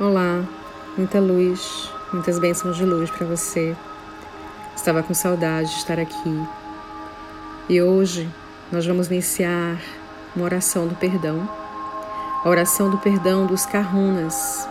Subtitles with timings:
[0.00, 0.42] Olá,
[0.98, 3.76] muita luz, muitas bênçãos de luz para você.
[4.74, 6.48] Estava com saudade de estar aqui.
[7.68, 8.28] E hoje
[8.72, 9.78] nós vamos iniciar
[10.34, 11.48] uma oração do perdão.
[12.44, 14.68] A oração do perdão dos Kahunas.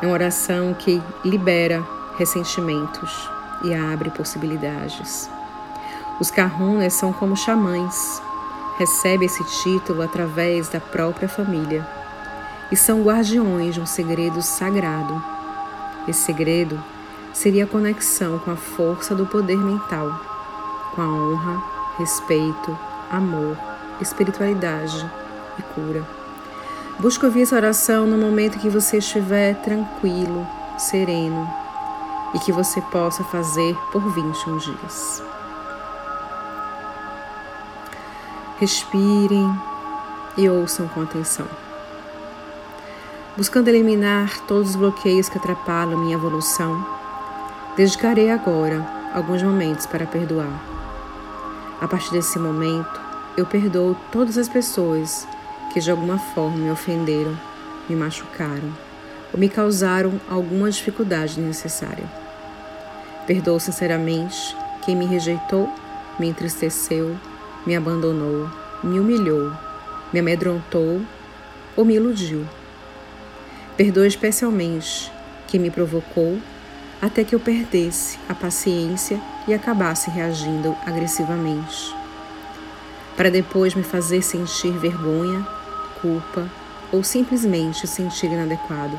[0.00, 1.84] É uma oração que libera
[2.16, 3.28] ressentimentos
[3.64, 5.28] e abre possibilidades.
[6.20, 8.22] Os Kahunas são como xamãs.
[8.78, 11.84] Recebe esse título através da própria família
[12.70, 15.22] e são guardiões de um segredo sagrado.
[16.08, 16.82] Esse segredo
[17.32, 20.20] seria a conexão com a força do poder mental,
[20.94, 21.62] com a honra,
[21.98, 22.76] respeito,
[23.10, 23.56] amor,
[24.00, 25.08] espiritualidade
[25.58, 26.04] e cura.
[26.98, 30.46] Busque ouvir essa oração no momento que você estiver tranquilo,
[30.78, 31.48] sereno
[32.34, 35.22] e que você possa fazer por 21 dias.
[38.58, 39.54] Respirem
[40.38, 41.46] e ouçam com atenção
[43.36, 46.86] buscando eliminar todos os bloqueios que atrapalham minha evolução,
[47.76, 50.62] dedicarei agora alguns momentos para perdoar.
[51.78, 53.00] A partir desse momento,
[53.36, 55.28] eu perdoo todas as pessoas
[55.72, 57.38] que de alguma forma me ofenderam,
[57.86, 58.72] me machucaram
[59.32, 62.04] ou me causaram alguma dificuldade necessária.
[63.26, 65.70] Perdoo sinceramente quem me rejeitou,
[66.18, 67.14] me entristeceu,
[67.66, 68.48] me abandonou,
[68.82, 69.52] me humilhou,
[70.10, 71.02] me amedrontou
[71.76, 72.46] ou me iludiu.
[73.76, 75.12] Perdoe especialmente
[75.46, 76.38] quem me provocou
[77.00, 81.94] até que eu perdesse a paciência e acabasse reagindo agressivamente,
[83.18, 85.46] para depois me fazer sentir vergonha,
[86.00, 86.50] culpa
[86.90, 88.98] ou simplesmente sentir inadequado.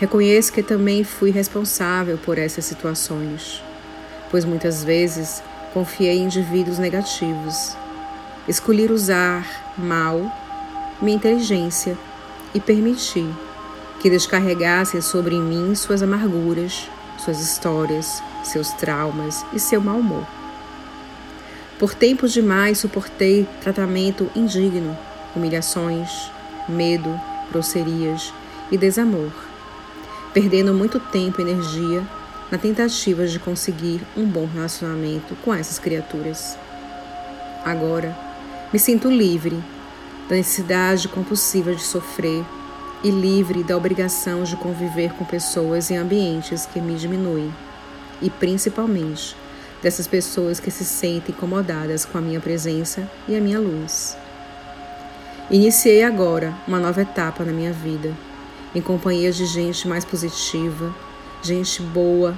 [0.00, 3.62] Reconheço que também fui responsável por essas situações,
[4.32, 5.40] pois muitas vezes
[5.72, 7.76] confiei em indivíduos negativos.
[8.48, 9.46] Escolhi usar
[9.78, 10.20] mal
[11.00, 11.96] minha inteligência
[12.52, 13.24] e permiti
[14.04, 20.26] que descarregassem sobre mim suas amarguras, suas histórias, seus traumas e seu mau humor.
[21.78, 24.94] Por tempos demais suportei tratamento indigno,
[25.34, 26.30] humilhações,
[26.68, 27.18] medo,
[27.50, 28.30] grosserias
[28.70, 29.32] e desamor,
[30.34, 32.06] perdendo muito tempo e energia
[32.50, 36.58] na tentativa de conseguir um bom relacionamento com essas criaturas.
[37.64, 38.14] Agora,
[38.70, 39.64] me sinto livre
[40.28, 42.44] da necessidade compulsiva de sofrer
[43.04, 47.52] e livre da obrigação de conviver com pessoas em ambientes que me diminuem,
[48.22, 49.36] e principalmente
[49.82, 54.16] dessas pessoas que se sentem incomodadas com a minha presença e a minha luz.
[55.50, 58.14] Iniciei agora uma nova etapa na minha vida,
[58.74, 60.94] em companhia de gente mais positiva,
[61.42, 62.34] gente boa,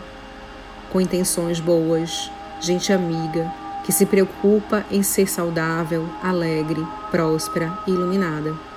[0.90, 2.28] com intenções boas,
[2.60, 3.48] gente amiga,
[3.84, 8.75] que se preocupa em ser saudável, alegre, próspera e iluminada.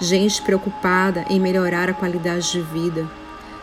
[0.00, 3.06] Gente preocupada em melhorar a qualidade de vida,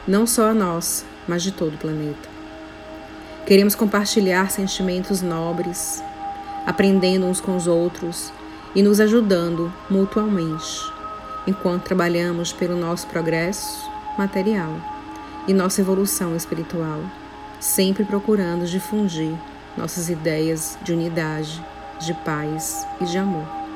[0.08, 2.30] não só a nossa, mas de todo o planeta.
[3.48, 6.04] Queremos compartilhar sentimentos nobres,
[6.64, 8.32] aprendendo uns com os outros
[8.76, 10.80] e nos ajudando mutuamente,
[11.48, 14.80] enquanto trabalhamos pelo nosso progresso material
[15.48, 17.02] e nossa evolução espiritual,
[17.60, 19.34] sempre procurando difundir
[19.76, 21.66] nossas ideias de unidade,
[22.00, 23.67] de paz e de amor.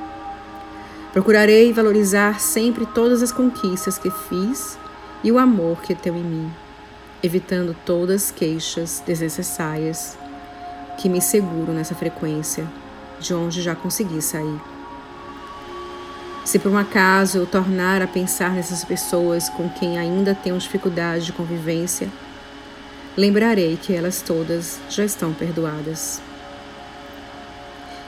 [1.12, 4.78] Procurarei valorizar sempre todas as conquistas que fiz
[5.22, 6.54] e o amor que tenho em mim,
[7.22, 10.18] evitando todas as queixas desnecessárias
[10.98, 12.66] que me seguram nessa frequência,
[13.20, 14.60] de onde já consegui sair.
[16.46, 21.26] Se por um acaso eu tornar a pensar nessas pessoas com quem ainda tenho dificuldade
[21.26, 22.10] de convivência,
[23.18, 26.22] lembrarei que elas todas já estão perdoadas.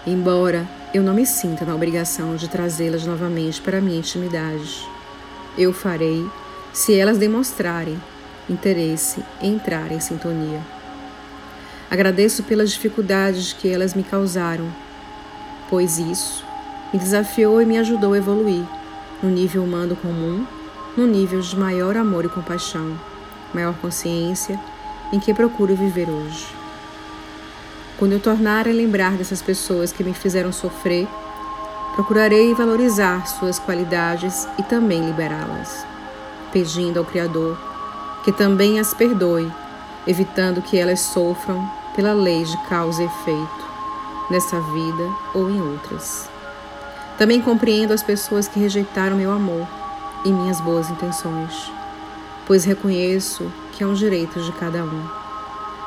[0.08, 4.88] Embora eu não me sinta na obrigação de trazê-las novamente para minha intimidade,
[5.58, 6.24] eu farei
[6.72, 8.00] se elas demonstrarem
[8.48, 10.62] interesse em entrar em sintonia.
[11.90, 14.68] Agradeço pelas dificuldades que elas me causaram,
[15.68, 16.46] pois isso
[16.94, 18.64] me desafiou e me ajudou a evoluir
[19.22, 20.46] no nível humano comum,
[20.96, 23.00] no nível de maior amor e compaixão,
[23.52, 24.60] maior consciência
[25.12, 26.63] em que procuro viver hoje.
[28.04, 31.08] Quando eu tornar a lembrar dessas pessoas que me fizeram sofrer,
[31.96, 35.88] procurarei valorizar suas qualidades e também liberá-las,
[36.52, 37.58] pedindo ao Criador
[38.26, 39.50] que também as perdoe,
[40.06, 41.66] evitando que elas sofram
[41.96, 43.66] pela lei de causa e efeito,
[44.30, 46.30] nessa vida ou em outras.
[47.18, 49.66] Também compreendo as pessoas que rejeitaram meu amor
[50.26, 51.72] e minhas boas intenções
[52.46, 55.08] pois reconheço que é um direito de cada um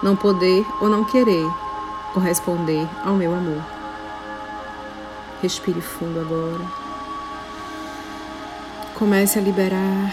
[0.02, 1.65] não poder ou não querer
[2.12, 3.62] corresponder ao meu amor.
[5.42, 6.64] Respire fundo agora.
[8.94, 10.12] Comece a liberar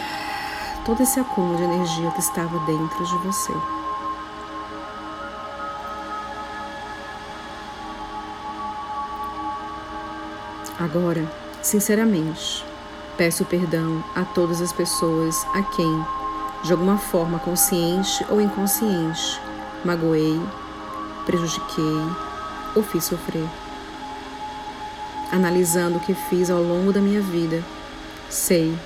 [0.85, 3.53] todo esse acúmulo de energia que estava dentro de você.
[10.79, 11.31] Agora,
[11.61, 12.65] sinceramente,
[13.15, 16.05] peço perdão a todas as pessoas a quem,
[16.63, 19.39] de alguma forma consciente ou inconsciente,
[19.85, 20.41] magoei,
[21.25, 22.01] prejudiquei
[22.75, 23.47] ou fiz sofrer.
[25.31, 27.63] Analisando o que fiz ao longo da minha vida,
[28.29, 28.77] sei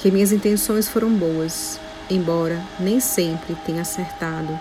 [0.00, 1.78] que minhas intenções foram boas,
[2.10, 4.58] embora nem sempre tenha acertado,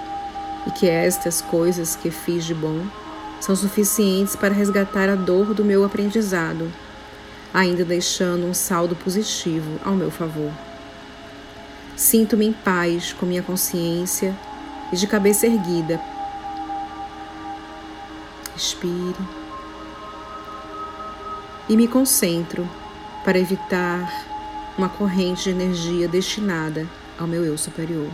[0.66, 2.86] e que estas coisas que fiz de bom
[3.42, 6.72] são suficientes para resgatar a dor do meu aprendizado,
[7.54, 10.52] ainda deixando um saldo positivo ao meu favor.
[11.96, 14.36] Sinto-me em paz com minha consciência
[14.92, 16.00] e de cabeça erguida.
[18.54, 19.18] Respire.
[21.68, 22.70] E me concentro
[23.24, 24.12] para evitar
[24.78, 28.10] uma corrente de energia destinada ao meu eu superior.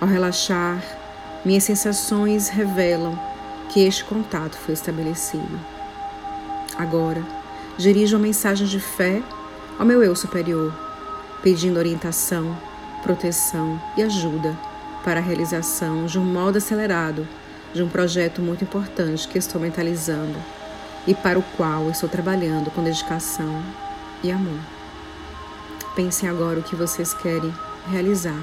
[0.00, 0.82] Ao relaxar,
[1.44, 3.18] minhas sensações revelam
[3.68, 5.58] que este contato foi estabelecido.
[6.76, 7.22] Agora,
[7.76, 9.22] dirijo uma mensagem de fé
[9.78, 10.72] ao meu eu superior,
[11.42, 12.56] pedindo orientação,
[13.02, 14.56] proteção e ajuda
[15.04, 17.26] para a realização de um modo acelerado
[17.72, 20.38] de um projeto muito importante que estou mentalizando
[21.06, 23.62] e para o qual estou trabalhando com dedicação
[24.22, 24.60] e amor.
[25.94, 27.52] Pensem agora o que vocês querem
[27.90, 28.40] realizar.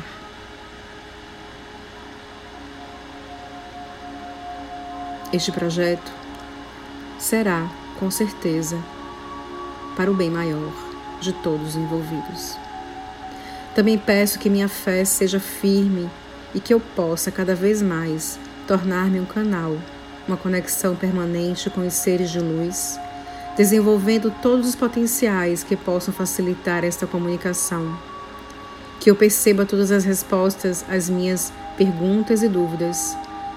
[5.34, 6.12] Este projeto
[7.20, 7.70] será,
[8.00, 8.78] com certeza,
[9.96, 10.72] para o bem maior
[11.20, 12.58] de todos os envolvidos.
[13.74, 16.10] Também peço que minha fé seja firme
[16.54, 19.78] e que eu possa cada vez mais tornar-me um canal,
[20.28, 23.00] uma conexão permanente com os seres de luz
[23.56, 27.98] desenvolvendo todos os potenciais que possam facilitar esta comunicação.
[29.00, 33.16] Que eu perceba todas as respostas às minhas perguntas e dúvidas,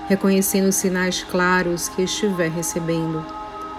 [0.08, 3.25] reconhecendo os sinais claros que estiver recebendo,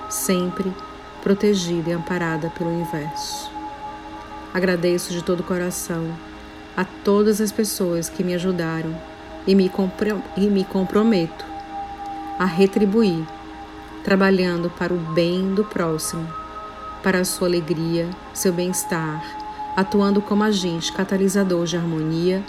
[0.09, 0.73] sempre
[1.21, 3.49] protegida e amparada pelo universo.
[4.53, 6.11] Agradeço de todo o coração
[6.75, 8.95] a todas as pessoas que me ajudaram
[9.45, 9.71] e me,
[10.37, 11.45] e me comprometo
[12.37, 13.25] a retribuir
[14.03, 16.27] trabalhando para o bem do próximo,
[17.03, 19.23] para a sua alegria, seu bem-estar,
[19.75, 22.43] atuando como agente catalisador de harmonia,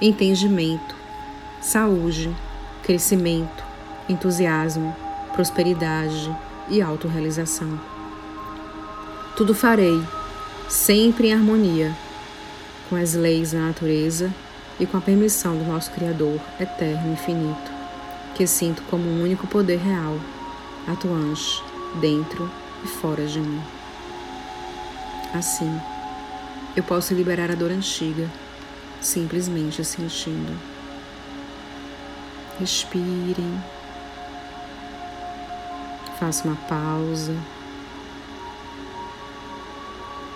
[0.00, 0.94] entendimento,
[1.60, 2.34] saúde,
[2.82, 3.64] crescimento,
[4.08, 4.94] entusiasmo,
[5.32, 6.34] prosperidade
[6.68, 7.80] e autorrealização.
[9.34, 10.02] Tudo farei,
[10.68, 11.94] sempre em harmonia,
[12.88, 14.32] com as leis da natureza
[14.78, 17.72] e com a permissão do nosso Criador eterno e infinito,
[18.34, 20.18] que sinto como um único poder real
[20.86, 21.62] atuante
[22.00, 22.50] dentro
[22.84, 23.60] e fora de mim.
[25.32, 25.80] Assim,
[26.76, 28.30] eu posso liberar a dor antiga,
[29.00, 30.56] simplesmente sentindo.
[32.58, 33.62] Respirem.
[36.18, 37.34] Faça uma pausa.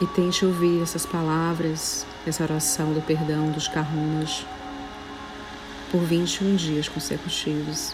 [0.00, 4.46] E tente ouvir essas palavras, essa oração do perdão dos carrunas
[5.90, 7.92] por 21 dias consecutivos.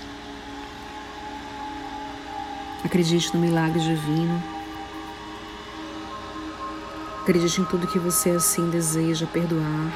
[2.85, 4.41] Acredite no milagre divino.
[7.23, 9.93] Acredite em tudo que você assim deseja perdoar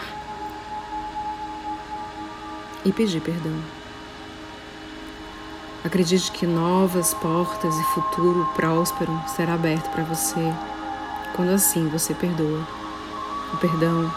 [2.84, 3.56] e pedir perdão.
[5.84, 10.52] Acredite que novas portas e futuro próspero será aberto para você
[11.34, 12.66] quando assim você perdoa.
[13.52, 14.12] O perdão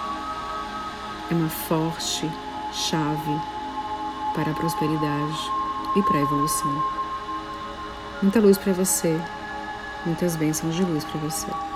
[1.32, 2.30] é uma forte
[2.72, 3.42] chave
[4.34, 5.52] para a prosperidade
[5.96, 6.84] e para a evolução.
[8.22, 9.20] Muita luz para você,
[10.06, 11.73] muitas bênçãos de luz para você.